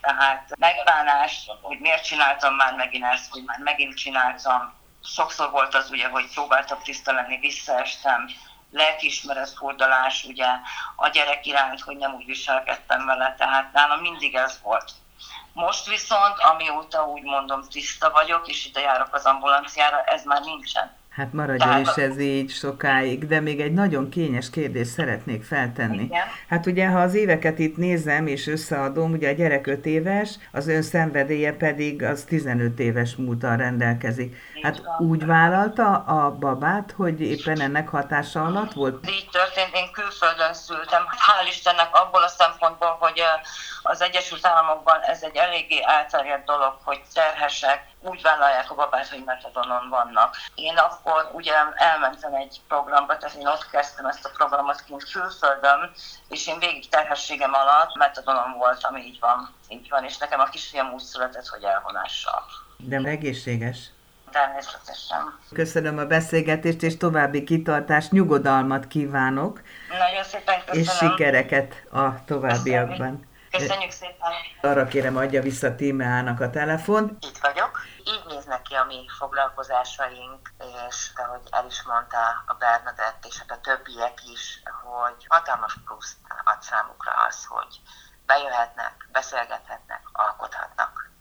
Tehát 0.01 0.55
megbánást, 0.85 1.51
hogy 1.61 1.79
miért 1.79 2.03
csináltam 2.03 2.55
már 2.55 2.73
megint 2.75 3.05
ezt, 3.05 3.31
hogy 3.31 3.43
már 3.43 3.59
megint 3.59 3.95
csináltam, 3.95 4.73
sokszor 5.03 5.51
volt 5.51 5.75
az 5.75 5.89
ugye, 5.91 6.07
hogy 6.07 6.33
próbáltam 6.33 6.79
tiszta 6.83 7.11
lenni, 7.11 7.37
visszaestem, 7.37 8.29
lelkiismeret 8.71 9.49
fordulás 9.49 10.23
ugye 10.23 10.47
a 10.95 11.07
gyerek 11.07 11.45
iránt, 11.45 11.81
hogy 11.81 11.97
nem 11.97 12.13
úgy 12.13 12.25
viselkedtem 12.25 13.05
vele, 13.05 13.35
tehát 13.37 13.73
nálam 13.73 13.99
mindig 13.99 14.35
ez 14.35 14.59
volt. 14.63 14.91
Most 15.53 15.87
viszont, 15.87 16.39
amióta 16.39 17.07
úgy 17.07 17.23
mondom 17.23 17.63
tiszta 17.69 18.11
vagyok, 18.11 18.47
és 18.47 18.65
ide 18.65 18.79
járok 18.79 19.13
az 19.13 19.25
ambulanciára, 19.25 20.03
ez 20.03 20.23
már 20.23 20.41
nincsen. 20.41 20.97
Hát 21.15 21.33
maradjon 21.33 21.57
Tehát... 21.69 21.97
is 21.97 22.03
ez 22.03 22.19
így 22.19 22.49
sokáig, 22.49 23.27
de 23.27 23.39
még 23.39 23.59
egy 23.59 23.73
nagyon 23.73 24.09
kényes 24.09 24.49
kérdést 24.49 24.89
szeretnék 24.89 25.43
feltenni. 25.43 26.03
Igen. 26.03 26.23
Hát 26.47 26.65
ugye, 26.65 26.87
ha 26.87 26.99
az 26.99 27.13
éveket 27.13 27.59
itt 27.59 27.77
nézem 27.77 28.27
és 28.27 28.47
összeadom, 28.47 29.11
ugye 29.11 29.29
a 29.29 29.33
gyerek 29.33 29.67
5 29.67 29.85
éves, 29.85 30.37
az 30.51 30.67
ön 30.67 30.81
szenvedélye 30.81 31.53
pedig 31.53 32.03
az 32.03 32.23
15 32.23 32.79
éves 32.79 33.15
múltal 33.15 33.57
rendelkezik. 33.57 34.35
Hát 34.65 34.81
úgy 34.97 35.25
vállalta 35.25 35.93
a 35.93 36.31
babát, 36.31 36.93
hogy 36.97 37.21
éppen 37.21 37.59
ennek 37.59 37.89
hatása 37.89 38.43
alatt 38.43 38.73
volt? 38.73 39.09
Így 39.09 39.29
történt, 39.31 39.75
én 39.75 39.91
külföldön 39.91 40.53
szültem. 40.53 41.03
Hál' 41.25 41.47
Istennek 41.47 41.95
abból 41.95 42.23
a 42.23 42.27
szempontból, 42.27 42.97
hogy 42.99 43.21
az 43.83 44.01
Egyesült 44.01 44.45
Államokban 44.47 45.01
ez 45.01 45.23
egy 45.23 45.35
eléggé 45.35 45.79
elterjedt 45.83 46.45
dolog, 46.45 46.73
hogy 46.83 47.01
terhesek 47.13 47.87
úgy 48.01 48.21
vállalják 48.21 48.71
a 48.71 48.75
babát, 48.75 49.07
hogy 49.07 49.23
metadonon 49.25 49.89
vannak. 49.89 50.35
Én 50.55 50.77
akkor 50.77 51.29
ugye 51.33 51.53
elmentem 51.75 52.33
egy 52.33 52.61
programba, 52.67 53.17
tehát 53.17 53.35
én 53.35 53.47
ott 53.47 53.69
kezdtem 53.69 54.05
ezt 54.05 54.25
a 54.25 54.29
programot 54.37 54.83
kint 54.83 55.11
külföldön, 55.11 55.91
és 56.29 56.47
én 56.47 56.59
végig 56.59 56.89
terhességem 56.89 57.53
alatt 57.53 57.95
metadonon 57.97 58.51
voltam, 58.57 58.95
így 58.95 59.19
van, 59.19 59.49
így 59.67 59.89
van, 59.89 60.03
és 60.03 60.17
nekem 60.17 60.39
a 60.39 60.49
kisfiam 60.49 60.93
úgy 60.93 61.03
született, 61.03 61.47
hogy 61.47 61.63
elvonással. 61.63 62.43
De 62.77 62.97
egészséges? 62.97 63.94
Természetesen. 64.35 65.39
Köszönöm 65.53 65.97
a 65.97 66.05
beszélgetést, 66.05 66.81
és 66.81 66.97
további 66.97 67.43
kitartást, 67.43 68.11
nyugodalmat 68.11 68.87
kívánok. 68.87 69.61
Nagyon 69.89 70.23
szépen 70.23 70.59
köszönöm. 70.65 70.81
És 70.81 70.97
sikereket 70.97 71.83
a 71.91 72.23
továbbiakban. 72.25 73.27
Köszönjük 73.51 73.91
szépen. 73.91 74.31
Arra 74.61 74.85
kérem, 74.85 75.17
adja 75.17 75.41
vissza 75.41 75.75
Tímeának 75.75 76.39
a 76.39 76.49
telefont. 76.49 77.25
Itt 77.25 77.37
vagyok. 77.37 77.81
Így 77.97 78.23
néznek 78.27 78.61
ki 78.61 78.73
a 78.73 78.85
mi 78.85 79.05
foglalkozásaink, 79.17 80.53
és 80.87 81.11
ahogy 81.15 81.47
el 81.51 81.65
is 81.65 81.83
mondta 81.83 82.43
a 82.45 82.53
Bernadett, 82.53 83.25
és 83.27 83.37
hát 83.39 83.51
a 83.51 83.61
többiek 83.61 84.19
is, 84.33 84.61
hogy 84.83 85.25
hatalmas 85.27 85.75
plusz 85.85 86.17
ad 86.43 86.61
számukra 86.61 87.11
az, 87.27 87.45
hogy 87.45 87.81
bejöhetnek, 88.25 89.07
beszélgethetnek, 89.11 90.01
alkothatnak. 90.11 91.09